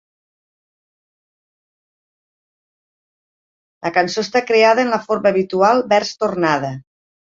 [3.89, 6.73] La cançó està creada en la forma habitual vers-tornada.